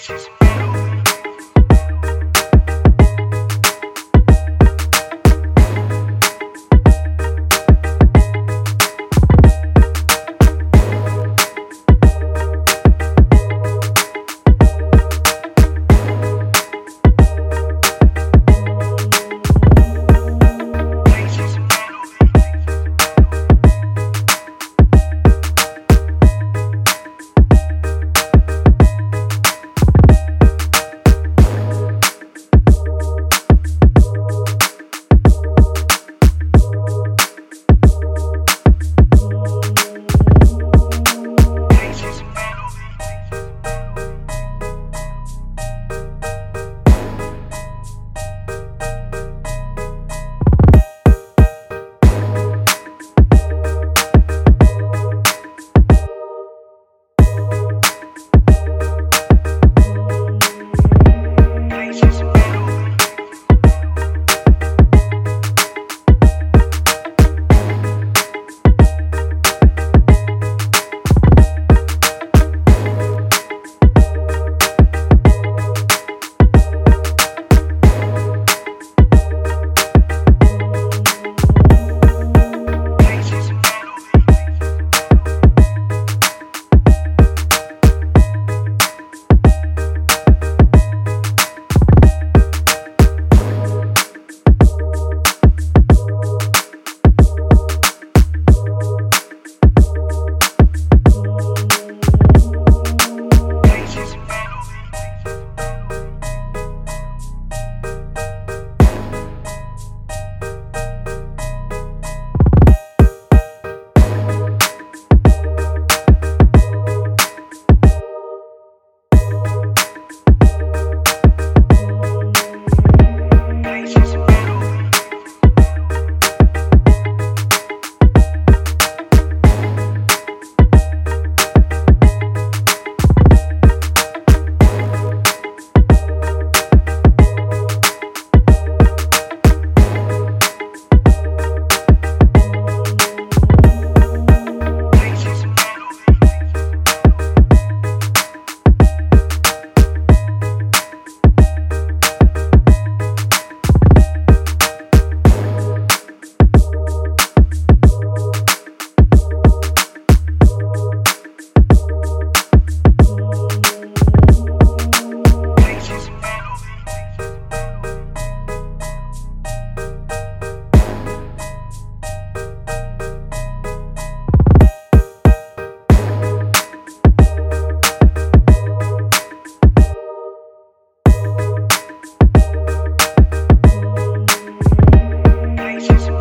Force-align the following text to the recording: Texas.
Texas. 0.00 0.39